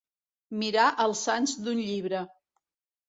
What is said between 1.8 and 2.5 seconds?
llibre.